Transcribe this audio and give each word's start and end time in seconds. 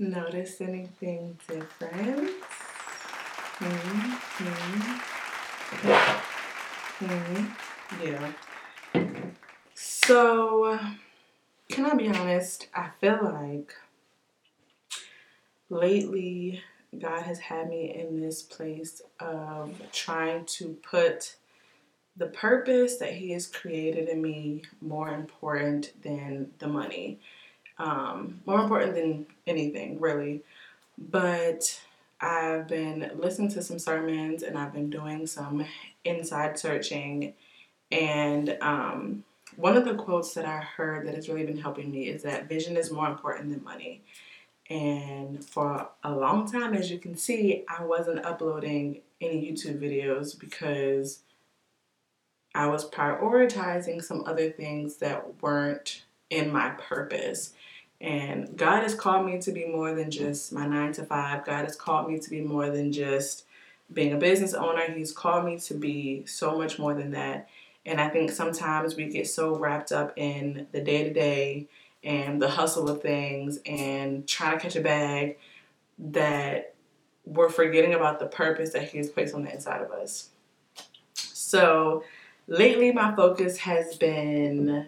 Notice 0.00 0.62
anything 0.62 1.38
different? 1.46 2.30
Mm-hmm. 3.58 4.12
Mm-hmm. 7.04 8.02
Yeah. 8.02 8.32
So, 9.74 10.78
can 11.68 11.84
I 11.84 11.94
be 11.96 12.08
honest? 12.08 12.68
I 12.74 12.88
feel 12.98 13.20
like 13.22 13.74
lately 15.68 16.62
God 16.98 17.24
has 17.24 17.38
had 17.38 17.68
me 17.68 17.94
in 17.94 18.22
this 18.22 18.40
place 18.40 19.02
of 19.18 19.82
trying 19.92 20.46
to 20.46 20.78
put 20.82 21.36
the 22.16 22.28
purpose 22.28 22.96
that 22.96 23.12
He 23.12 23.32
has 23.32 23.46
created 23.46 24.08
in 24.08 24.22
me 24.22 24.62
more 24.80 25.10
important 25.10 25.92
than 26.02 26.52
the 26.58 26.68
money, 26.68 27.20
um, 27.80 28.40
more 28.46 28.60
important 28.60 28.94
than 28.94 29.26
anything, 29.46 29.98
really. 29.98 30.42
But 30.98 31.80
I've 32.20 32.68
been 32.68 33.10
listening 33.16 33.50
to 33.52 33.62
some 33.62 33.78
sermons 33.78 34.42
and 34.42 34.58
I've 34.58 34.72
been 34.72 34.90
doing 34.90 35.26
some 35.26 35.64
inside 36.04 36.58
searching. 36.58 37.32
And 37.90 38.58
um, 38.60 39.24
one 39.56 39.76
of 39.76 39.86
the 39.86 39.94
quotes 39.94 40.34
that 40.34 40.44
I 40.44 40.58
heard 40.58 41.06
that 41.06 41.14
has 41.14 41.28
really 41.28 41.46
been 41.46 41.58
helping 41.58 41.90
me 41.90 42.08
is 42.08 42.22
that 42.22 42.48
vision 42.48 42.76
is 42.76 42.90
more 42.92 43.08
important 43.08 43.50
than 43.50 43.64
money. 43.64 44.02
And 44.68 45.44
for 45.44 45.88
a 46.04 46.12
long 46.12 46.50
time, 46.50 46.74
as 46.74 46.90
you 46.90 46.98
can 46.98 47.16
see, 47.16 47.64
I 47.66 47.82
wasn't 47.82 48.24
uploading 48.24 49.00
any 49.20 49.50
YouTube 49.50 49.80
videos 49.80 50.38
because 50.38 51.20
I 52.54 52.66
was 52.66 52.88
prioritizing 52.88 54.02
some 54.02 54.22
other 54.26 54.50
things 54.50 54.96
that 54.98 55.42
weren't 55.42 56.02
in 56.28 56.52
my 56.52 56.70
purpose. 56.70 57.52
And 58.00 58.56
God 58.56 58.82
has 58.82 58.94
called 58.94 59.26
me 59.26 59.38
to 59.40 59.52
be 59.52 59.66
more 59.66 59.94
than 59.94 60.10
just 60.10 60.52
my 60.52 60.66
nine 60.66 60.92
to 60.92 61.04
five. 61.04 61.44
God 61.44 61.64
has 61.64 61.76
called 61.76 62.10
me 62.10 62.18
to 62.18 62.30
be 62.30 62.40
more 62.40 62.70
than 62.70 62.92
just 62.92 63.44
being 63.92 64.12
a 64.12 64.16
business 64.16 64.54
owner. 64.54 64.90
He's 64.90 65.12
called 65.12 65.44
me 65.44 65.58
to 65.60 65.74
be 65.74 66.24
so 66.24 66.56
much 66.56 66.78
more 66.78 66.94
than 66.94 67.10
that. 67.10 67.48
And 67.84 68.00
I 68.00 68.08
think 68.08 68.30
sometimes 68.30 68.96
we 68.96 69.06
get 69.06 69.28
so 69.28 69.56
wrapped 69.56 69.92
up 69.92 70.12
in 70.16 70.66
the 70.72 70.80
day 70.80 71.04
to 71.04 71.12
day 71.12 71.68
and 72.02 72.40
the 72.40 72.48
hustle 72.48 72.88
of 72.88 73.02
things 73.02 73.58
and 73.66 74.26
trying 74.26 74.58
to 74.58 74.62
catch 74.62 74.76
a 74.76 74.80
bag 74.80 75.36
that 75.98 76.74
we're 77.26 77.50
forgetting 77.50 77.94
about 77.94 78.18
the 78.18 78.26
purpose 78.26 78.72
that 78.72 78.90
He 78.90 78.98
has 78.98 79.10
placed 79.10 79.34
on 79.34 79.44
the 79.44 79.52
inside 79.52 79.82
of 79.82 79.90
us. 79.90 80.30
So 81.14 82.04
lately, 82.46 82.92
my 82.92 83.14
focus 83.14 83.58
has 83.58 83.96
been 83.96 84.86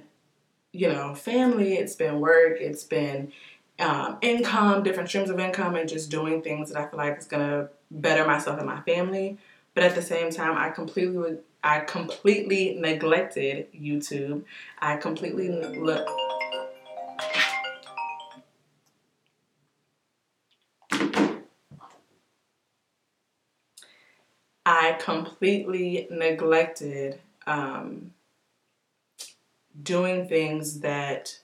you 0.72 0.88
know, 0.88 1.14
family, 1.14 1.74
it's 1.74 1.94
been 1.94 2.20
work, 2.20 2.58
it's 2.60 2.84
been 2.84 3.32
um, 3.78 4.18
income, 4.22 4.82
different 4.82 5.08
streams 5.08 5.30
of 5.30 5.38
income, 5.38 5.76
and 5.76 5.88
just 5.88 6.10
doing 6.10 6.42
things 6.42 6.70
that 6.70 6.78
I 6.78 6.88
feel 6.88 6.98
like 6.98 7.18
is 7.18 7.26
gonna 7.26 7.68
better 7.90 8.26
myself 8.26 8.58
and 8.58 8.66
my 8.66 8.80
family. 8.82 9.38
But 9.74 9.84
at 9.84 9.94
the 9.94 10.02
same 10.02 10.30
time, 10.30 10.56
I 10.56 10.70
completely, 10.70 11.38
I 11.62 11.80
completely 11.80 12.76
neglected 12.78 13.68
YouTube. 13.72 14.44
I 14.80 14.96
completely 14.96 15.48
look. 15.48 16.06
I 24.64 24.96
completely 25.00 26.06
neglected 26.10 27.20
um, 27.46 28.12
doing 29.80 30.28
things 30.28 30.80
that 30.80 31.38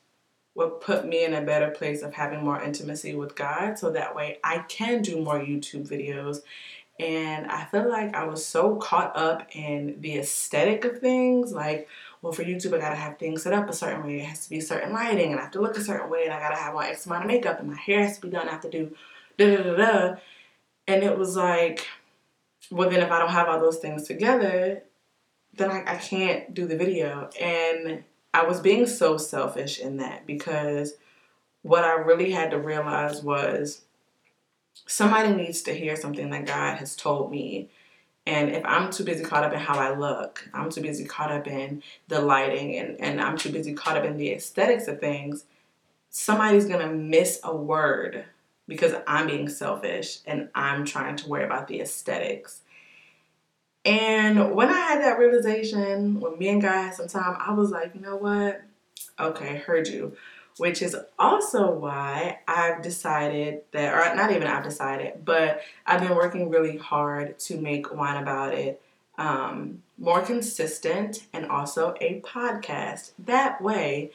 would 0.54 0.80
put 0.80 1.06
me 1.06 1.24
in 1.24 1.34
a 1.34 1.42
better 1.42 1.70
place 1.70 2.02
of 2.02 2.14
having 2.14 2.44
more 2.44 2.60
intimacy 2.60 3.14
with 3.14 3.36
God 3.36 3.78
so 3.78 3.90
that 3.90 4.14
way 4.16 4.38
I 4.42 4.58
can 4.68 5.02
do 5.02 5.22
more 5.22 5.38
YouTube 5.38 5.88
videos. 5.88 6.38
And 6.98 7.46
I 7.46 7.64
feel 7.66 7.88
like 7.88 8.16
I 8.16 8.24
was 8.24 8.44
so 8.44 8.74
caught 8.74 9.16
up 9.16 9.46
in 9.52 10.00
the 10.00 10.18
aesthetic 10.18 10.84
of 10.84 10.98
things, 10.98 11.52
like, 11.52 11.88
well, 12.22 12.32
for 12.32 12.42
YouTube, 12.42 12.74
I 12.74 12.78
gotta 12.78 12.96
have 12.96 13.18
things 13.18 13.44
set 13.44 13.52
up 13.52 13.70
a 13.70 13.72
certain 13.72 14.04
way. 14.04 14.18
It 14.18 14.24
has 14.24 14.44
to 14.44 14.50
be 14.50 14.60
certain 14.60 14.92
lighting, 14.92 15.30
and 15.30 15.38
I 15.38 15.44
have 15.44 15.52
to 15.52 15.60
look 15.60 15.76
a 15.76 15.80
certain 15.80 16.10
way, 16.10 16.24
and 16.24 16.32
I 16.32 16.40
gotta 16.40 16.56
have 16.56 16.74
my 16.74 16.88
X 16.88 17.06
amount 17.06 17.22
of 17.22 17.28
makeup, 17.28 17.60
and 17.60 17.68
my 17.68 17.76
hair 17.76 18.02
has 18.02 18.16
to 18.16 18.22
be 18.22 18.30
done. 18.30 18.48
I 18.48 18.52
have 18.52 18.62
to 18.62 18.70
do 18.70 18.96
da 19.36 19.56
da 19.56 19.62
da 19.62 19.76
da. 19.76 20.16
And 20.88 21.04
it 21.04 21.16
was 21.16 21.36
like, 21.36 21.86
well, 22.70 22.90
then 22.90 23.00
if 23.00 23.12
I 23.12 23.20
don't 23.20 23.30
have 23.30 23.48
all 23.48 23.60
those 23.60 23.78
things 23.78 24.08
together, 24.08 24.82
then 25.54 25.70
I, 25.70 25.84
I 25.86 25.96
can't 25.98 26.52
do 26.52 26.66
the 26.66 26.76
video. 26.76 27.30
And 27.40 28.02
I 28.34 28.44
was 28.44 28.60
being 28.60 28.86
so 28.86 29.16
selfish 29.16 29.78
in 29.78 29.96
that 29.98 30.26
because 30.26 30.94
what 31.62 31.84
I 31.84 31.92
really 31.92 32.30
had 32.30 32.50
to 32.50 32.58
realize 32.58 33.22
was 33.22 33.82
somebody 34.86 35.34
needs 35.34 35.62
to 35.62 35.74
hear 35.74 35.96
something 35.96 36.30
that 36.30 36.46
God 36.46 36.78
has 36.78 36.96
told 36.96 37.30
me. 37.30 37.68
And 38.26 38.50
if 38.50 38.64
I'm 38.64 38.90
too 38.90 39.04
busy 39.04 39.24
caught 39.24 39.44
up 39.44 39.52
in 39.52 39.58
how 39.58 39.78
I 39.78 39.96
look, 39.96 40.48
I'm 40.52 40.70
too 40.70 40.82
busy 40.82 41.04
caught 41.04 41.32
up 41.32 41.46
in 41.46 41.82
the 42.08 42.20
lighting 42.20 42.76
and, 42.76 43.00
and 43.00 43.20
I'm 43.20 43.38
too 43.38 43.50
busy 43.50 43.72
caught 43.72 43.96
up 43.96 44.04
in 44.04 44.18
the 44.18 44.32
aesthetics 44.32 44.86
of 44.86 45.00
things, 45.00 45.44
somebody's 46.10 46.66
gonna 46.66 46.92
miss 46.92 47.40
a 47.42 47.54
word 47.54 48.24
because 48.66 48.94
I'm 49.06 49.26
being 49.26 49.48
selfish 49.48 50.18
and 50.26 50.50
I'm 50.54 50.84
trying 50.84 51.16
to 51.16 51.28
worry 51.28 51.44
about 51.44 51.68
the 51.68 51.80
aesthetics. 51.80 52.60
And 53.88 54.54
when 54.54 54.68
I 54.68 54.78
had 54.78 55.00
that 55.00 55.18
realization, 55.18 56.20
when 56.20 56.36
me 56.36 56.50
and 56.50 56.60
God 56.60 56.72
had 56.72 56.94
some 56.94 57.08
time, 57.08 57.38
I 57.40 57.54
was 57.54 57.70
like, 57.70 57.94
you 57.94 58.02
know 58.02 58.16
what? 58.16 58.60
Okay, 59.18 59.56
heard 59.56 59.88
you. 59.88 60.14
Which 60.58 60.82
is 60.82 60.94
also 61.18 61.70
why 61.70 62.40
I've 62.46 62.82
decided 62.82 63.62
that, 63.72 63.94
or 63.94 64.14
not 64.14 64.30
even 64.30 64.46
I've 64.46 64.64
decided, 64.64 65.24
but 65.24 65.62
I've 65.86 66.00
been 66.00 66.16
working 66.16 66.50
really 66.50 66.76
hard 66.76 67.38
to 67.40 67.58
make 67.58 67.94
Wine 67.94 68.22
About 68.22 68.52
It 68.52 68.82
um, 69.16 69.82
more 69.96 70.20
consistent 70.20 71.24
and 71.32 71.46
also 71.46 71.94
a 72.00 72.20
podcast. 72.20 73.12
That 73.18 73.62
way, 73.62 74.10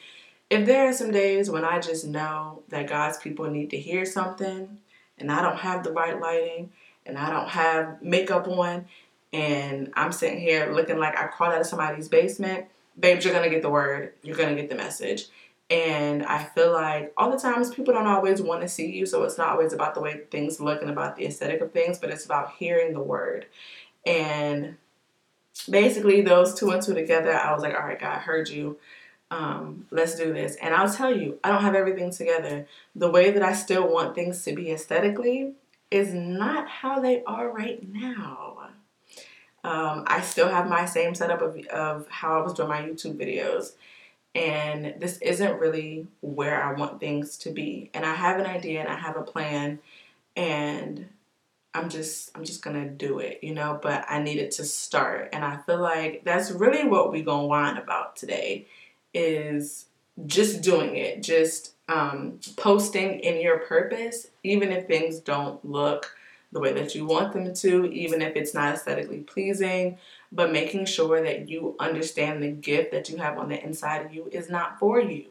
if 0.50 0.66
there 0.66 0.88
are 0.88 0.92
some 0.92 1.10
days 1.10 1.50
when 1.50 1.64
I 1.64 1.80
just 1.80 2.06
know 2.06 2.62
that 2.68 2.86
God's 2.86 3.18
people 3.18 3.50
need 3.50 3.70
to 3.70 3.78
hear 3.78 4.04
something 4.04 4.78
and 5.18 5.32
I 5.32 5.42
don't 5.42 5.58
have 5.58 5.82
the 5.82 5.90
right 5.90 6.20
lighting 6.20 6.70
and 7.06 7.18
I 7.18 7.30
don't 7.30 7.48
have 7.48 8.02
makeup 8.02 8.46
on 8.48 8.86
and 9.34 9.90
I'm 9.94 10.12
sitting 10.12 10.38
here 10.38 10.72
looking 10.72 10.98
like 10.98 11.18
I 11.18 11.26
crawled 11.26 11.54
out 11.54 11.60
of 11.60 11.66
somebody's 11.66 12.08
basement, 12.08 12.66
babes, 12.98 13.24
you're 13.24 13.34
gonna 13.34 13.50
get 13.50 13.62
the 13.62 13.70
word, 13.70 14.12
you're 14.22 14.36
gonna 14.36 14.54
get 14.54 14.68
the 14.68 14.76
message. 14.76 15.26
And 15.70 16.24
I 16.24 16.44
feel 16.44 16.72
like 16.72 17.12
all 17.16 17.32
the 17.32 17.38
times 17.38 17.74
people 17.74 17.94
don't 17.94 18.06
always 18.06 18.40
want 18.40 18.60
to 18.62 18.68
see 18.68 18.92
you, 18.92 19.06
so 19.06 19.24
it's 19.24 19.36
not 19.36 19.48
always 19.48 19.72
about 19.72 19.94
the 19.94 20.00
way 20.00 20.20
things 20.30 20.60
look 20.60 20.82
and 20.82 20.90
about 20.90 21.16
the 21.16 21.26
aesthetic 21.26 21.60
of 21.62 21.72
things, 21.72 21.98
but 21.98 22.10
it's 22.10 22.24
about 22.24 22.52
hearing 22.58 22.92
the 22.92 23.00
word. 23.00 23.46
And 24.06 24.76
basically, 25.68 26.20
those 26.20 26.54
two 26.54 26.70
and 26.70 26.80
two 26.80 26.94
together, 26.94 27.34
I 27.34 27.52
was 27.52 27.62
like, 27.62 27.74
all 27.74 27.86
right, 27.86 27.98
God, 27.98 28.16
I 28.16 28.20
heard 28.20 28.48
you. 28.48 28.78
Um, 29.32 29.86
let's 29.90 30.14
do 30.14 30.32
this. 30.32 30.54
And 30.62 30.74
I'll 30.74 30.92
tell 30.92 31.16
you, 31.16 31.40
I 31.42 31.48
don't 31.48 31.62
have 31.62 31.74
everything 31.74 32.12
together. 32.12 32.66
The 32.94 33.10
way 33.10 33.32
that 33.32 33.42
I 33.42 33.54
still 33.54 33.92
want 33.92 34.14
things 34.14 34.44
to 34.44 34.54
be 34.54 34.70
aesthetically 34.70 35.54
is 35.90 36.14
not 36.14 36.68
how 36.68 37.00
they 37.00 37.24
are 37.24 37.50
right 37.50 37.82
now. 37.90 38.63
Um, 39.64 40.04
I 40.06 40.20
still 40.20 40.48
have 40.48 40.68
my 40.68 40.84
same 40.84 41.14
setup 41.14 41.40
of, 41.40 41.56
of 41.66 42.06
how 42.08 42.38
I 42.38 42.42
was 42.42 42.52
doing 42.52 42.68
my 42.68 42.82
YouTube 42.82 43.16
videos. 43.16 43.72
And 44.34 44.94
this 44.98 45.18
isn't 45.18 45.58
really 45.58 46.06
where 46.20 46.62
I 46.62 46.72
want 46.74 47.00
things 47.00 47.38
to 47.38 47.50
be. 47.50 47.90
And 47.94 48.04
I 48.04 48.14
have 48.14 48.38
an 48.38 48.46
idea 48.46 48.80
and 48.80 48.88
I 48.88 48.96
have 48.96 49.16
a 49.16 49.22
plan 49.22 49.78
and 50.36 51.06
I'm 51.72 51.88
just 51.88 52.30
I'm 52.36 52.44
just 52.44 52.62
gonna 52.62 52.88
do 52.88 53.18
it, 53.18 53.40
you 53.42 53.54
know, 53.54 53.78
but 53.82 54.04
I 54.08 54.22
needed 54.22 54.52
to 54.52 54.64
start. 54.64 55.30
And 55.32 55.44
I 55.44 55.56
feel 55.58 55.80
like 55.80 56.22
that's 56.24 56.50
really 56.50 56.86
what 56.86 57.10
we 57.10 57.22
gonna 57.22 57.46
whine 57.46 57.76
about 57.76 58.16
today 58.16 58.66
is 59.12 59.86
just 60.26 60.62
doing 60.62 60.96
it, 60.96 61.22
just 61.22 61.74
um, 61.88 62.38
posting 62.56 63.20
in 63.20 63.40
your 63.40 63.58
purpose, 63.58 64.28
even 64.42 64.70
if 64.72 64.86
things 64.86 65.18
don't 65.20 65.64
look 65.64 66.16
the 66.54 66.60
way 66.60 66.72
that 66.72 66.94
you 66.94 67.04
want 67.04 67.32
them 67.32 67.52
to, 67.52 67.84
even 67.92 68.22
if 68.22 68.36
it's 68.36 68.54
not 68.54 68.74
aesthetically 68.74 69.18
pleasing, 69.18 69.98
but 70.32 70.52
making 70.52 70.86
sure 70.86 71.20
that 71.20 71.48
you 71.48 71.74
understand 71.80 72.42
the 72.42 72.50
gift 72.50 72.92
that 72.92 73.10
you 73.10 73.16
have 73.18 73.36
on 73.38 73.48
the 73.48 73.62
inside 73.62 74.06
of 74.06 74.14
you 74.14 74.28
is 74.32 74.48
not 74.48 74.78
for 74.78 75.00
you. 75.00 75.26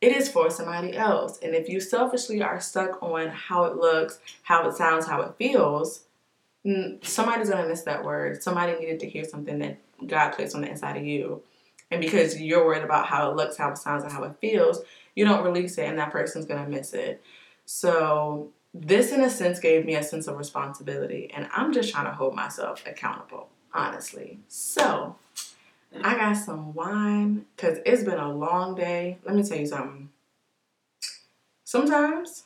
It 0.00 0.12
is 0.12 0.28
for 0.28 0.50
somebody 0.50 0.96
else. 0.96 1.38
And 1.40 1.54
if 1.54 1.68
you 1.68 1.80
selfishly 1.80 2.42
are 2.42 2.60
stuck 2.60 3.00
on 3.00 3.28
how 3.28 3.64
it 3.64 3.76
looks, 3.76 4.18
how 4.42 4.68
it 4.68 4.74
sounds, 4.76 5.06
how 5.06 5.22
it 5.22 5.36
feels, 5.38 6.02
somebody's 7.02 7.48
to 7.48 7.68
miss 7.68 7.82
that 7.82 8.04
word. 8.04 8.42
Somebody 8.42 8.74
needed 8.78 9.00
to 9.00 9.08
hear 9.08 9.24
something 9.24 9.60
that 9.60 9.78
God 10.04 10.32
placed 10.32 10.56
on 10.56 10.62
the 10.62 10.68
inside 10.68 10.96
of 10.96 11.04
you. 11.04 11.42
And 11.92 12.00
because 12.00 12.40
you're 12.40 12.66
worried 12.66 12.82
about 12.82 13.06
how 13.06 13.30
it 13.30 13.36
looks, 13.36 13.56
how 13.56 13.70
it 13.70 13.78
sounds, 13.78 14.02
and 14.02 14.12
how 14.12 14.24
it 14.24 14.36
feels, 14.40 14.82
you 15.14 15.24
don't 15.24 15.44
release 15.44 15.78
it, 15.78 15.88
and 15.88 15.98
that 15.98 16.10
person's 16.10 16.46
to 16.46 16.66
miss 16.66 16.92
it. 16.92 17.22
So 17.64 18.50
this 18.80 19.12
in 19.12 19.20
a 19.22 19.30
sense 19.30 19.58
gave 19.58 19.84
me 19.84 19.94
a 19.94 20.02
sense 20.02 20.26
of 20.26 20.36
responsibility 20.36 21.30
and 21.34 21.48
i'm 21.54 21.72
just 21.72 21.92
trying 21.92 22.04
to 22.04 22.12
hold 22.12 22.34
myself 22.34 22.82
accountable 22.86 23.48
honestly 23.72 24.38
so 24.48 25.16
i 26.02 26.14
got 26.14 26.34
some 26.34 26.74
wine 26.74 27.44
because 27.54 27.78
it's 27.86 28.04
been 28.04 28.18
a 28.18 28.32
long 28.32 28.74
day 28.74 29.18
let 29.24 29.34
me 29.34 29.42
tell 29.42 29.58
you 29.58 29.66
something 29.66 30.08
sometimes 31.64 32.44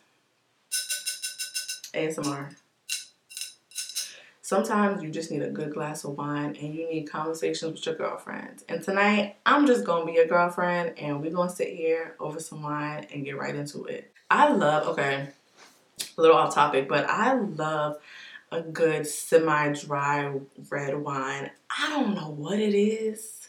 ASMR. 1.92 2.54
Sometimes 4.42 5.02
you 5.02 5.10
just 5.10 5.30
need 5.30 5.42
a 5.42 5.50
good 5.50 5.72
glass 5.72 6.04
of 6.04 6.16
wine 6.16 6.56
and 6.60 6.74
you 6.74 6.88
need 6.88 7.04
conversations 7.04 7.72
with 7.72 7.86
your 7.86 7.94
girlfriends. 7.94 8.64
And 8.68 8.82
tonight, 8.82 9.36
I'm 9.46 9.66
just 9.66 9.84
gonna 9.84 10.06
be 10.06 10.12
your 10.12 10.26
girlfriend 10.26 10.98
and 10.98 11.20
we're 11.20 11.30
gonna 11.30 11.50
sit 11.50 11.68
here 11.68 12.16
over 12.18 12.40
some 12.40 12.62
wine 12.62 13.06
and 13.12 13.24
get 13.24 13.38
right 13.38 13.54
into 13.54 13.84
it. 13.84 14.12
I 14.28 14.52
love, 14.52 14.88
okay, 14.88 15.28
a 16.16 16.20
little 16.20 16.36
off 16.36 16.54
topic, 16.54 16.88
but 16.88 17.04
I 17.08 17.34
love 17.34 17.98
a 18.52 18.62
good 18.62 19.06
semi 19.06 19.72
dry 19.72 20.32
red 20.70 20.96
wine. 20.96 21.50
I 21.78 21.88
don't 21.90 22.14
know 22.14 22.30
what 22.30 22.58
it 22.58 22.74
is, 22.74 23.48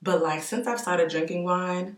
but 0.00 0.22
like 0.22 0.42
since 0.42 0.66
I've 0.66 0.80
started 0.80 1.10
drinking 1.10 1.44
wine, 1.44 1.96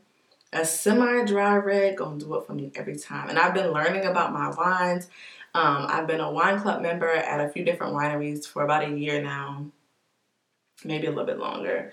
a 0.53 0.65
semi 0.65 1.25
dry 1.25 1.57
red 1.57 1.97
gonna 1.97 2.19
do 2.19 2.35
it 2.35 2.47
for 2.47 2.55
me 2.55 2.73
every 2.75 2.97
time. 2.97 3.29
And 3.29 3.39
I've 3.39 3.55
been 3.55 3.73
learning 3.73 4.05
about 4.05 4.33
my 4.33 4.51
wines 4.51 5.09
um, 5.55 5.87
I've 5.89 6.09
been 6.09 6.21
a 6.21 6.31
wine 6.31 6.59
club 6.61 6.83
member 6.83 7.09
at 7.09 7.41
a 7.41 7.49
few 7.49 7.65
different 7.65 7.95
wineries 7.95 8.45
for 8.45 8.65
about 8.65 8.85
a 8.85 8.99
year 8.99 9.23
now, 9.23 9.67
maybe 10.85 11.07
a 11.07 11.11
little 11.11 11.27
bit 11.27 11.39
longer. 11.39 11.93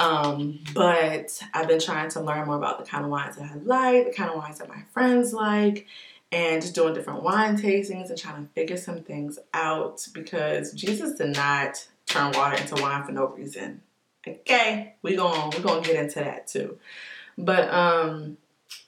Um, 0.00 0.60
but 0.72 1.42
I've 1.52 1.68
been 1.68 1.80
trying 1.80 2.08
to 2.10 2.20
learn 2.20 2.46
more 2.46 2.56
about 2.56 2.78
the 2.78 2.90
kind 2.90 3.04
of 3.04 3.10
wines 3.10 3.36
that 3.36 3.50
I 3.50 3.54
like, 3.56 4.06
the 4.06 4.14
kind 4.14 4.30
of 4.30 4.36
wines 4.36 4.58
that 4.58 4.68
my 4.68 4.82
friends 4.92 5.34
like, 5.34 5.86
and 6.32 6.72
doing 6.72 6.94
different 6.94 7.22
wine 7.22 7.56
tastings 7.56 8.08
and 8.08 8.18
trying 8.18 8.46
to 8.46 8.52
figure 8.52 8.76
some 8.76 9.02
things 9.02 9.38
out 9.54 10.06
because 10.12 10.72
Jesus 10.72 11.16
did 11.16 11.36
not 11.36 11.86
turn 12.06 12.32
water 12.32 12.56
into 12.56 12.80
wine 12.82 13.04
for 13.04 13.12
no 13.12 13.26
reason. 13.28 13.82
Okay, 14.26 14.94
we 15.02 15.14
gonna 15.14 15.56
we're 15.56 15.62
gonna 15.62 15.82
get 15.82 15.96
into 15.96 16.18
that 16.18 16.48
too. 16.48 16.78
But 17.38 17.72
um 17.72 18.38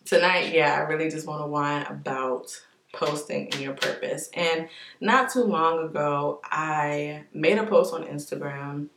tonight, 0.05 0.52
yeah, 0.52 0.75
I 0.75 0.90
really 0.90 1.11
just 1.11 1.26
want 1.26 1.43
to 1.43 1.46
whine 1.46 1.87
about 1.87 2.61
posting 2.93 3.46
in 3.49 3.61
your 3.61 3.75
purpose. 3.75 4.31
And 4.35 4.69
not 5.00 5.31
too 5.31 5.44
long 5.44 5.85
ago, 5.85 6.40
I 6.44 7.25
made 7.32 7.58
a 7.58 7.67
post 7.67 7.94
on 7.94 8.05
Instagram 8.05 8.88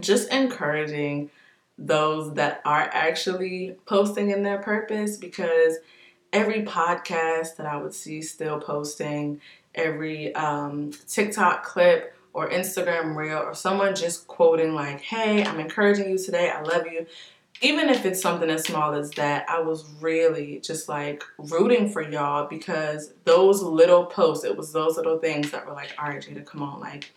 just 0.00 0.30
encouraging 0.32 1.30
those 1.78 2.34
that 2.34 2.60
are 2.64 2.90
actually 2.92 3.76
posting 3.86 4.30
in 4.30 4.42
their 4.42 4.58
purpose 4.58 5.16
because 5.16 5.76
every 6.32 6.62
podcast 6.62 7.56
that 7.56 7.66
I 7.66 7.76
would 7.76 7.94
see 7.94 8.22
still 8.22 8.60
posting, 8.60 9.40
every 9.74 10.34
um, 10.34 10.92
TikTok 11.08 11.64
clip 11.64 12.14
or 12.32 12.48
Instagram 12.50 13.16
reel, 13.16 13.38
or 13.38 13.54
someone 13.54 13.94
just 13.94 14.26
quoting, 14.28 14.74
like, 14.74 15.00
hey, 15.00 15.44
I'm 15.44 15.58
encouraging 15.58 16.10
you 16.10 16.18
today, 16.18 16.50
I 16.50 16.62
love 16.62 16.86
you 16.86 17.06
even 17.62 17.90
if 17.90 18.06
it's 18.06 18.22
something 18.22 18.48
as 18.48 18.64
small 18.64 18.94
as 18.94 19.10
that, 19.12 19.48
I 19.48 19.60
was 19.60 19.84
really 20.00 20.60
just 20.60 20.88
like 20.88 21.22
rooting 21.36 21.90
for 21.90 22.02
y'all 22.02 22.46
because 22.48 23.12
those 23.24 23.62
little 23.62 24.06
posts, 24.06 24.44
it 24.44 24.56
was 24.56 24.72
those 24.72 24.96
little 24.96 25.18
things 25.18 25.50
that 25.50 25.66
were 25.66 25.74
like, 25.74 25.90
all 25.98 26.08
right, 26.08 26.22
Jada, 26.22 26.44
come 26.44 26.62
on, 26.62 26.80
like 26.80 27.12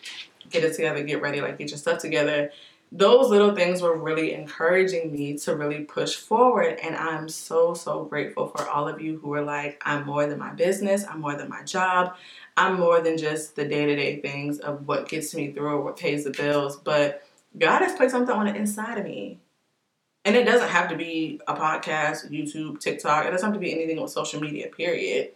get 0.49 0.63
it 0.63 0.75
together, 0.75 1.01
get 1.03 1.21
ready, 1.21 1.39
like 1.39 1.57
get 1.57 1.69
your 1.69 1.77
stuff 1.77 1.99
together. 1.99 2.51
Those 2.95 3.29
little 3.29 3.55
things 3.55 3.81
were 3.81 3.97
really 3.97 4.33
encouraging 4.33 5.11
me 5.11 5.35
to 5.39 5.55
really 5.55 5.83
push 5.83 6.15
forward. 6.15 6.77
And 6.83 6.95
I'm 6.95 7.27
so, 7.27 7.73
so 7.73 8.03
grateful 8.05 8.47
for 8.47 8.67
all 8.69 8.87
of 8.87 9.01
you 9.01 9.17
who 9.17 9.33
are 9.33 9.41
like, 9.41 9.81
I'm 9.83 10.05
more 10.05 10.27
than 10.27 10.37
my 10.37 10.51
business, 10.51 11.03
I'm 11.09 11.19
more 11.19 11.35
than 11.35 11.49
my 11.49 11.63
job, 11.63 12.15
I'm 12.55 12.79
more 12.79 13.01
than 13.01 13.17
just 13.17 13.55
the 13.55 13.65
day 13.65 13.87
to 13.87 13.95
day 13.95 14.21
things 14.21 14.59
of 14.59 14.87
what 14.87 15.09
gets 15.09 15.33
me 15.33 15.51
through 15.51 15.69
or 15.69 15.81
what 15.81 15.97
pays 15.97 16.23
the 16.23 16.29
bills. 16.29 16.77
But 16.77 17.23
God 17.57 17.81
has 17.81 17.93
placed 17.93 18.11
something 18.11 18.35
on 18.35 18.45
the 18.45 18.55
inside 18.55 18.99
of 18.99 19.05
me 19.05 19.39
and 20.25 20.35
it 20.35 20.45
doesn't 20.45 20.69
have 20.69 20.89
to 20.89 20.95
be 20.95 21.41
a 21.47 21.53
podcast, 21.53 22.31
YouTube, 22.31 22.79
TikTok. 22.79 23.25
It 23.25 23.31
doesn't 23.31 23.45
have 23.45 23.53
to 23.53 23.59
be 23.59 23.73
anything 23.73 24.01
with 24.01 24.11
social 24.11 24.39
media, 24.39 24.67
period. 24.67 25.31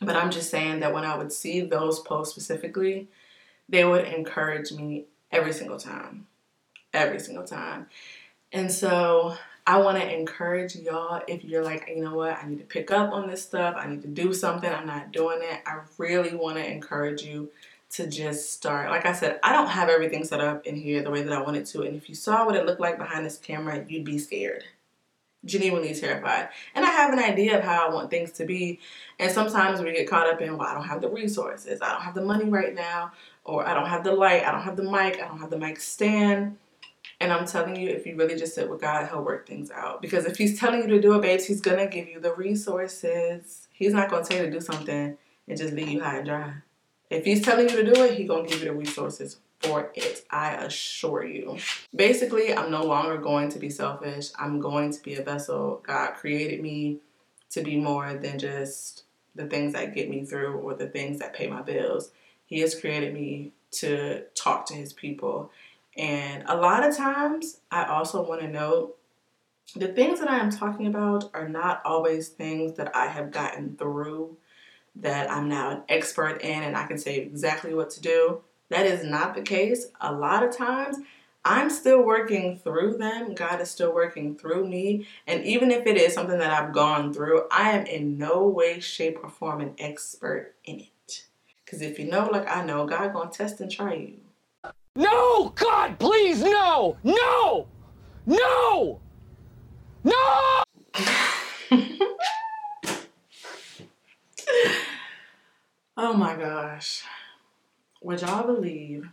But 0.00 0.16
I'm 0.16 0.30
just 0.30 0.50
saying 0.50 0.80
that 0.80 0.92
when 0.92 1.04
I 1.04 1.16
would 1.16 1.32
see 1.32 1.62
those 1.62 2.00
posts 2.00 2.34
specifically, 2.34 3.08
they 3.68 3.84
would 3.84 4.04
encourage 4.04 4.72
me 4.72 5.06
every 5.30 5.52
single 5.52 5.78
time. 5.78 6.26
Every 6.94 7.18
single 7.20 7.44
time. 7.44 7.88
And 8.52 8.70
so 8.70 9.36
I 9.66 9.78
want 9.78 9.98
to 9.98 10.18
encourage 10.18 10.76
y'all 10.76 11.22
if 11.26 11.44
you're 11.44 11.64
like, 11.64 11.88
you 11.88 12.02
know 12.02 12.14
what, 12.14 12.38
I 12.42 12.46
need 12.46 12.58
to 12.58 12.64
pick 12.64 12.90
up 12.90 13.12
on 13.12 13.28
this 13.28 13.42
stuff, 13.42 13.74
I 13.76 13.88
need 13.88 14.02
to 14.02 14.08
do 14.08 14.32
something, 14.32 14.72
I'm 14.72 14.86
not 14.86 15.10
doing 15.10 15.40
it. 15.42 15.60
I 15.66 15.80
really 15.98 16.36
want 16.36 16.56
to 16.56 16.70
encourage 16.70 17.22
you 17.22 17.50
to 17.90 18.06
just 18.06 18.52
start. 18.52 18.90
Like 18.90 19.06
I 19.06 19.12
said, 19.12 19.40
I 19.42 19.52
don't 19.52 19.68
have 19.68 19.88
everything 19.88 20.24
set 20.24 20.40
up 20.40 20.66
in 20.66 20.76
here 20.76 21.02
the 21.02 21.10
way 21.10 21.22
that 21.22 21.32
I 21.32 21.40
wanted 21.40 21.66
to. 21.66 21.82
And 21.82 21.96
if 21.96 22.08
you 22.08 22.14
saw 22.14 22.44
what 22.44 22.56
it 22.56 22.66
looked 22.66 22.80
like 22.80 22.98
behind 22.98 23.24
this 23.24 23.38
camera, 23.38 23.84
you'd 23.88 24.04
be 24.04 24.18
scared. 24.18 24.64
Genuinely 25.44 25.94
terrified. 25.94 26.48
And 26.74 26.84
I 26.84 26.90
have 26.90 27.12
an 27.12 27.18
idea 27.18 27.58
of 27.58 27.64
how 27.64 27.88
I 27.88 27.94
want 27.94 28.10
things 28.10 28.32
to 28.32 28.46
be. 28.46 28.80
And 29.18 29.30
sometimes 29.30 29.80
we 29.80 29.92
get 29.92 30.08
caught 30.08 30.26
up 30.26 30.40
in, 30.40 30.56
well, 30.56 30.68
I 30.68 30.74
don't 30.74 30.88
have 30.88 31.02
the 31.02 31.08
resources. 31.08 31.80
I 31.82 31.92
don't 31.92 32.02
have 32.02 32.14
the 32.14 32.24
money 32.24 32.46
right 32.46 32.74
now. 32.74 33.12
Or 33.44 33.66
I 33.66 33.74
don't 33.74 33.88
have 33.88 34.04
the 34.04 34.12
light. 34.12 34.44
I 34.44 34.50
don't 34.50 34.62
have 34.62 34.76
the 34.76 34.84
mic. 34.84 35.20
I 35.22 35.28
don't 35.28 35.38
have 35.38 35.50
the 35.50 35.58
mic 35.58 35.78
stand. 35.78 36.56
And 37.24 37.32
I'm 37.32 37.46
telling 37.46 37.74
you, 37.76 37.88
if 37.88 38.04
you 38.04 38.16
really 38.16 38.36
just 38.36 38.54
sit 38.54 38.68
with 38.68 38.82
God, 38.82 39.08
He'll 39.08 39.24
work 39.24 39.48
things 39.48 39.70
out. 39.70 40.02
Because 40.02 40.26
if 40.26 40.36
He's 40.36 40.60
telling 40.60 40.82
you 40.82 40.88
to 40.88 41.00
do 41.00 41.14
it, 41.14 41.22
babes, 41.22 41.46
He's 41.46 41.62
to 41.62 41.88
give 41.90 42.06
you 42.06 42.20
the 42.20 42.34
resources. 42.34 43.66
He's 43.72 43.94
not 43.94 44.10
to 44.10 44.22
tell 44.22 44.44
you 44.44 44.50
to 44.50 44.50
do 44.50 44.60
something 44.60 45.16
and 45.48 45.58
just 45.58 45.72
leave 45.72 45.88
you 45.88 46.02
high 46.02 46.18
and 46.18 46.26
dry. 46.26 46.52
If 47.08 47.24
he's 47.24 47.40
telling 47.40 47.70
you 47.70 47.76
to 47.82 47.94
do 47.94 48.02
it, 48.02 48.18
he's 48.18 48.28
gonna 48.28 48.46
give 48.46 48.58
you 48.60 48.66
the 48.66 48.74
resources 48.74 49.38
for 49.60 49.90
it. 49.94 50.26
I 50.30 50.52
assure 50.56 51.24
you. 51.24 51.56
Basically, 51.96 52.54
I'm 52.54 52.70
no 52.70 52.82
longer 52.82 53.16
going 53.16 53.48
to 53.50 53.58
be 53.58 53.70
selfish. 53.70 54.28
I'm 54.38 54.60
going 54.60 54.90
to 54.92 55.02
be 55.02 55.14
a 55.14 55.22
vessel. 55.22 55.82
God 55.86 56.16
created 56.16 56.60
me 56.60 56.98
to 57.50 57.62
be 57.62 57.76
more 57.76 58.12
than 58.14 58.38
just 58.38 59.04
the 59.34 59.46
things 59.46 59.72
that 59.72 59.94
get 59.94 60.10
me 60.10 60.26
through 60.26 60.58
or 60.58 60.74
the 60.74 60.88
things 60.88 61.20
that 61.20 61.32
pay 61.32 61.46
my 61.46 61.62
bills. 61.62 62.10
He 62.44 62.60
has 62.60 62.78
created 62.78 63.14
me 63.14 63.52
to 63.72 64.24
talk 64.34 64.66
to 64.66 64.74
his 64.74 64.92
people. 64.92 65.50
And 65.96 66.44
a 66.46 66.56
lot 66.56 66.86
of 66.86 66.96
times, 66.96 67.60
I 67.70 67.84
also 67.84 68.26
want 68.26 68.40
to 68.40 68.48
note 68.48 68.96
the 69.76 69.88
things 69.88 70.20
that 70.20 70.30
I 70.30 70.38
am 70.38 70.50
talking 70.50 70.86
about 70.86 71.30
are 71.34 71.48
not 71.48 71.82
always 71.84 72.28
things 72.28 72.76
that 72.76 72.94
I 72.94 73.06
have 73.06 73.30
gotten 73.30 73.76
through 73.76 74.36
that 74.96 75.30
I'm 75.30 75.48
now 75.48 75.70
an 75.70 75.82
expert 75.88 76.40
in 76.42 76.62
and 76.62 76.76
I 76.76 76.86
can 76.86 76.98
say 76.98 77.16
exactly 77.16 77.74
what 77.74 77.90
to 77.90 78.00
do. 78.00 78.42
That 78.68 78.86
is 78.86 79.04
not 79.04 79.34
the 79.34 79.42
case. 79.42 79.86
A 80.00 80.12
lot 80.12 80.42
of 80.42 80.56
times, 80.56 80.98
I'm 81.44 81.68
still 81.68 82.02
working 82.02 82.58
through 82.58 82.96
them. 82.96 83.34
God 83.34 83.60
is 83.60 83.70
still 83.70 83.92
working 83.92 84.34
through 84.34 84.66
me. 84.66 85.06
And 85.26 85.44
even 85.44 85.70
if 85.70 85.86
it 85.86 85.96
is 85.96 86.14
something 86.14 86.38
that 86.38 86.52
I've 86.52 86.72
gone 86.72 87.12
through, 87.12 87.42
I 87.50 87.72
am 87.72 87.84
in 87.86 88.16
no 88.16 88.46
way, 88.46 88.80
shape, 88.80 89.18
or 89.22 89.28
form 89.28 89.60
an 89.60 89.74
expert 89.78 90.54
in 90.64 90.80
it. 90.80 91.24
Because 91.64 91.82
if 91.82 91.98
you 91.98 92.06
know, 92.06 92.26
like 92.26 92.48
I 92.48 92.64
know, 92.64 92.86
God 92.86 93.12
gonna 93.12 93.30
test 93.30 93.60
and 93.60 93.70
try 93.70 93.94
you. 93.94 94.20
No! 94.96 95.48
God, 95.56 95.98
please, 95.98 96.42
no! 96.42 96.96
No! 97.02 97.66
No! 98.26 99.00
No! 100.04 100.62
Oh 105.96 106.12
my 106.12 106.34
gosh. 106.34 107.04
Would 108.02 108.22
y'all 108.22 108.44
believe 108.44 109.08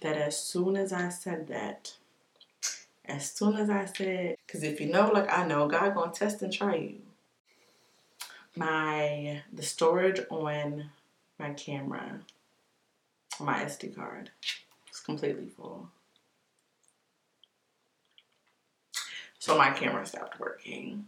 that 0.00 0.16
as 0.16 0.38
soon 0.38 0.76
as 0.76 0.92
I 0.92 1.08
said 1.08 1.48
that, 1.48 1.94
as 3.04 3.32
soon 3.32 3.56
as 3.56 3.68
I 3.68 3.84
said, 3.86 4.36
because 4.46 4.62
if 4.62 4.80
you 4.80 4.92
know 4.92 5.10
like 5.10 5.30
I 5.30 5.44
know, 5.46 5.66
God 5.68 5.94
gonna 5.94 6.12
test 6.12 6.42
and 6.42 6.52
try 6.52 6.76
you. 6.76 7.00
My 8.54 9.42
the 9.52 9.62
storage 9.62 10.20
on 10.30 10.90
my 11.38 11.52
camera, 11.54 12.20
my 13.40 13.64
SD 13.64 13.96
card, 13.96 14.30
completely 15.00 15.46
full. 15.46 15.88
So 19.38 19.56
my 19.56 19.70
camera 19.70 20.04
stopped 20.04 20.38
working. 20.38 21.06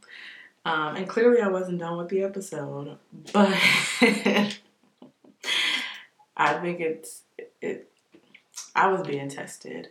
Um, 0.65 0.97
and 0.97 1.09
clearly 1.09 1.41
I 1.41 1.49
wasn't 1.49 1.81
done 1.81 1.99
with 1.99 2.09
the 2.09 2.23
episode, 2.23 2.97
but 3.33 3.59
I 6.37 6.55
think 6.61 6.81
it's 6.81 7.23
it. 7.61 7.91
I 8.75 8.87
was 8.89 9.07
being 9.07 9.29
tested, 9.29 9.89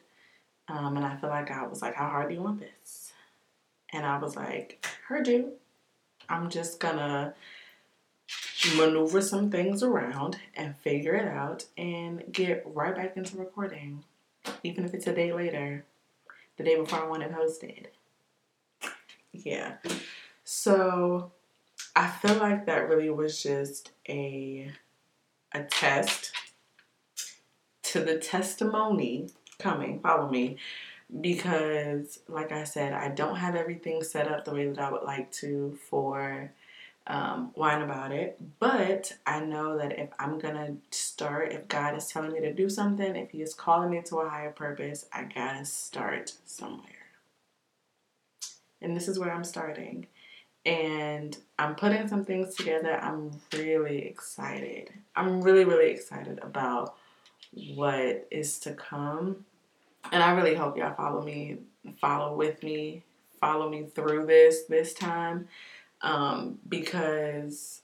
um, 0.69 0.95
and 0.95 1.05
I 1.05 1.17
feel 1.17 1.29
like 1.29 1.51
I 1.51 1.67
was 1.67 1.81
like, 1.81 1.95
"How 1.95 2.07
hard 2.07 2.29
do 2.29 2.35
you 2.35 2.41
want 2.41 2.61
this?" 2.61 3.11
And 3.91 4.05
I 4.05 4.17
was 4.17 4.35
like, 4.35 4.85
Her 5.07 5.21
you. 5.23 5.53
I'm 6.29 6.49
just 6.49 6.79
gonna 6.79 7.33
maneuver 8.77 9.21
some 9.21 9.49
things 9.49 9.83
around 9.83 10.37
and 10.55 10.75
figure 10.77 11.15
it 11.15 11.27
out, 11.27 11.65
and 11.77 12.23
get 12.31 12.63
right 12.65 12.95
back 12.95 13.17
into 13.17 13.37
recording, 13.37 14.03
even 14.63 14.85
if 14.85 14.93
it's 14.93 15.07
a 15.07 15.13
day 15.13 15.33
later, 15.33 15.85
the 16.57 16.63
day 16.63 16.75
before 16.75 16.99
I 16.99 17.07
want 17.07 17.23
it 17.23 17.33
posted." 17.33 17.89
Yeah. 19.31 19.77
So 20.43 21.31
I 21.95 22.07
feel 22.09 22.35
like 22.35 22.65
that 22.65 22.89
really 22.89 23.09
was 23.09 23.41
just 23.41 23.91
a 24.07 24.71
a 25.53 25.63
test 25.63 26.31
to 27.83 27.99
the 27.99 28.17
testimony 28.17 29.29
coming. 29.59 29.99
Follow 29.99 30.29
me. 30.29 30.57
Because, 31.19 32.19
like 32.29 32.53
I 32.53 32.63
said, 32.63 32.93
I 32.93 33.09
don't 33.09 33.35
have 33.35 33.53
everything 33.55 34.01
set 34.01 34.31
up 34.31 34.45
the 34.45 34.53
way 34.53 34.65
that 34.67 34.79
I 34.79 34.89
would 34.89 35.03
like 35.03 35.29
to 35.33 35.77
for 35.89 36.53
um, 37.07 37.51
Wine 37.55 37.81
About 37.81 38.11
It. 38.11 38.37
But 38.59 39.13
I 39.25 39.39
know 39.39 39.77
that 39.77 39.97
if 39.97 40.09
I'm 40.19 40.39
gonna 40.39 40.75
start, 40.91 41.51
if 41.51 41.67
God 41.67 41.95
is 41.95 42.07
telling 42.07 42.31
me 42.31 42.39
to 42.41 42.53
do 42.53 42.69
something, 42.69 43.15
if 43.15 43.31
He 43.31 43.41
is 43.41 43.53
calling 43.53 43.89
me 43.89 44.01
to 44.05 44.17
a 44.17 44.29
higher 44.29 44.51
purpose, 44.51 45.05
I 45.11 45.23
gotta 45.23 45.65
start 45.65 46.33
somewhere. 46.45 46.85
And 48.81 48.95
this 48.95 49.07
is 49.07 49.19
where 49.19 49.31
I'm 49.31 49.43
starting. 49.43 50.07
And 50.65 51.35
I'm 51.57 51.75
putting 51.75 52.07
some 52.07 52.23
things 52.23 52.55
together. 52.55 52.99
I'm 53.01 53.31
really 53.53 54.05
excited. 54.05 54.91
I'm 55.15 55.41
really, 55.41 55.65
really 55.65 55.89
excited 55.89 56.39
about 56.43 56.95
what 57.75 58.27
is 58.29 58.59
to 58.59 58.73
come. 58.73 59.45
And 60.11 60.21
I 60.21 60.31
really 60.33 60.55
hope 60.55 60.77
y'all 60.77 60.95
follow 60.95 61.23
me, 61.23 61.57
follow 61.99 62.35
with 62.35 62.61
me, 62.63 63.03
follow 63.39 63.69
me 63.69 63.87
through 63.95 64.27
this 64.27 64.63
this 64.69 64.93
time 64.93 65.47
um, 66.03 66.59
because 66.67 67.81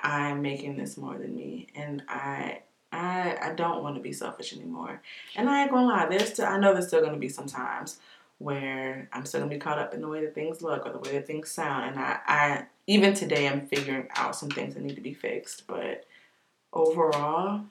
I'm 0.00 0.42
making 0.42 0.76
this 0.76 0.96
more 0.96 1.16
than 1.16 1.34
me, 1.34 1.68
and 1.74 2.02
I 2.08 2.62
I 2.92 3.38
I 3.40 3.54
don't 3.54 3.82
want 3.82 3.96
to 3.96 4.02
be 4.02 4.12
selfish 4.12 4.52
anymore. 4.54 5.00
And 5.36 5.48
I 5.48 5.62
ain't 5.62 5.70
gonna 5.70 5.86
lie, 5.86 6.06
there's 6.08 6.32
still 6.32 6.46
I 6.46 6.58
know 6.58 6.72
there's 6.72 6.88
still 6.88 7.02
gonna 7.02 7.16
be 7.18 7.28
some 7.28 7.46
times 7.46 7.98
where 8.38 9.08
I'm 9.12 9.24
still 9.24 9.40
gonna 9.40 9.52
be 9.52 9.58
caught 9.58 9.78
up 9.78 9.94
in 9.94 10.00
the 10.00 10.08
way 10.08 10.24
that 10.24 10.34
things 10.34 10.62
look 10.62 10.86
or 10.86 10.92
the 10.92 10.98
way 10.98 11.12
that 11.12 11.26
things 11.26 11.50
sound, 11.50 11.90
and 11.90 11.98
I 11.98 12.18
I 12.26 12.66
even 12.86 13.14
today 13.14 13.48
I'm 13.48 13.66
figuring 13.66 14.08
out 14.16 14.36
some 14.36 14.50
things 14.50 14.74
that 14.74 14.82
need 14.82 14.96
to 14.96 15.00
be 15.02 15.14
fixed, 15.14 15.66
but 15.66 16.04
overall, 16.72 17.62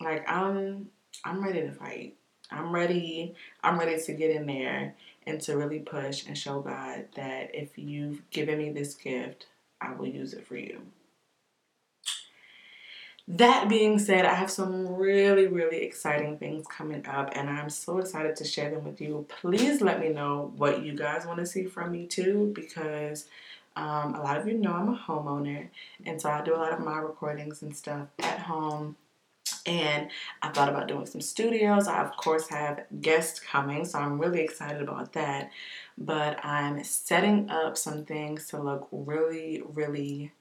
like 0.00 0.28
I'm 0.28 0.88
I'm 1.24 1.42
ready 1.42 1.62
to 1.62 1.72
fight. 1.72 2.16
I'm 2.50 2.74
ready. 2.74 3.34
I'm 3.62 3.78
ready 3.78 3.98
to 4.00 4.12
get 4.12 4.30
in 4.30 4.46
there 4.46 4.94
and 5.26 5.40
to 5.42 5.56
really 5.56 5.80
push 5.80 6.26
and 6.26 6.36
show 6.36 6.60
God 6.60 7.06
that 7.16 7.54
if 7.54 7.78
you've 7.78 8.28
given 8.30 8.58
me 8.58 8.70
this 8.70 8.94
gift, 8.94 9.46
I 9.80 9.94
will 9.94 10.08
use 10.08 10.34
it 10.34 10.46
for 10.46 10.56
you. 10.56 10.82
That 13.28 13.68
being 13.68 14.00
said, 14.00 14.26
I 14.26 14.34
have 14.34 14.50
some 14.50 14.96
really, 14.96 15.46
really 15.46 15.82
exciting 15.84 16.38
things 16.38 16.66
coming 16.66 17.06
up, 17.06 17.30
and 17.34 17.48
I'm 17.48 17.70
so 17.70 17.98
excited 17.98 18.34
to 18.36 18.44
share 18.44 18.70
them 18.70 18.84
with 18.84 19.00
you. 19.00 19.26
Please 19.28 19.80
let 19.80 20.00
me 20.00 20.08
know 20.08 20.52
what 20.56 20.84
you 20.84 20.94
guys 20.94 21.24
want 21.24 21.38
to 21.38 21.46
see 21.46 21.64
from 21.64 21.92
me 21.92 22.06
too, 22.06 22.52
because 22.54 23.26
um, 23.76 24.16
a 24.16 24.22
lot 24.22 24.38
of 24.38 24.48
you 24.48 24.54
know 24.54 24.72
I'm 24.72 24.88
a 24.88 24.96
homeowner, 24.96 25.68
and 26.04 26.20
so 26.20 26.30
I 26.30 26.42
do 26.42 26.54
a 26.54 26.58
lot 26.58 26.72
of 26.72 26.80
my 26.80 26.98
recordings 26.98 27.62
and 27.62 27.74
stuff 27.76 28.08
at 28.18 28.40
home 28.40 28.96
and 29.66 30.08
I 30.42 30.48
thought 30.48 30.68
about 30.68 30.88
doing 30.88 31.06
some 31.06 31.20
studios. 31.20 31.88
I, 31.88 32.02
of 32.02 32.16
course, 32.16 32.48
have 32.48 32.84
guests 33.00 33.40
coming, 33.40 33.84
so 33.84 33.98
I'm 33.98 34.18
really 34.18 34.40
excited 34.40 34.82
about 34.82 35.12
that. 35.14 35.50
But 35.98 36.44
I'm 36.44 36.82
setting 36.84 37.50
up 37.50 37.76
some 37.76 38.04
things 38.04 38.46
to 38.48 38.60
look 38.60 38.88
really, 38.90 39.62
really 39.72 40.32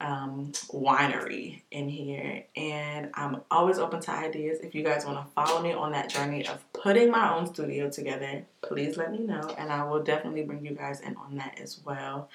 um, 0.00 0.52
winery 0.68 1.62
in 1.70 1.88
here. 1.88 2.44
And 2.56 3.10
I'm 3.14 3.42
always 3.50 3.78
open 3.78 4.00
to 4.00 4.10
ideas. 4.10 4.60
If 4.60 4.74
you 4.74 4.82
guys 4.84 5.04
want 5.04 5.18
to 5.18 5.32
follow 5.32 5.60
me 5.60 5.72
on 5.72 5.92
that 5.92 6.08
journey 6.08 6.46
of 6.46 6.64
putting 6.72 7.10
my 7.10 7.34
own 7.34 7.52
studio 7.52 7.90
together, 7.90 8.44
please 8.62 8.96
let 8.96 9.10
me 9.12 9.18
know. 9.18 9.54
And 9.58 9.72
I 9.72 9.84
will 9.84 10.02
definitely 10.02 10.44
bring 10.44 10.64
you 10.64 10.74
guys 10.74 11.00
in 11.00 11.16
on 11.16 11.36
that 11.36 11.58
as 11.60 11.80
well. 11.84 12.30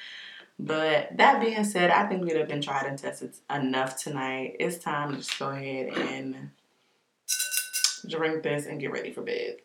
But 0.60 1.18
that 1.18 1.42
being 1.42 1.64
said, 1.64 1.90
I 1.90 2.08
think 2.08 2.24
we'd 2.24 2.38
have 2.38 2.48
been 2.48 2.62
tried 2.62 2.86
and 2.86 2.98
tested 2.98 3.34
enough 3.54 4.02
tonight. 4.02 4.56
It's 4.60 4.78
time 4.78 5.12
to 5.12 5.18
just 5.18 5.38
go 5.38 5.50
ahead 5.50 5.98
and 5.98 6.52
drink 8.08 8.44
this 8.44 8.66
and 8.66 8.80
get 8.80 8.92
ready 8.92 9.12
for 9.12 9.22
bed. 9.22 9.58